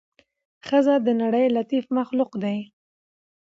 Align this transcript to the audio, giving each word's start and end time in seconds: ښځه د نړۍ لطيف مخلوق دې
ښځه 0.67 0.95
د 1.05 1.07
نړۍ 1.21 1.45
لطيف 1.57 1.85
مخلوق 1.97 2.31
دې 2.43 2.57